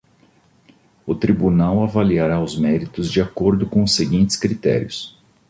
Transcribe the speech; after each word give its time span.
O 1.05 1.13
Tribunal 1.13 1.83
avaliará 1.83 2.39
os 2.41 2.57
méritos 2.57 3.11
de 3.11 3.21
acordo 3.21 3.67
com 3.69 3.83
os 3.83 3.93
seguintes 3.93 4.35
critérios. 4.35 5.15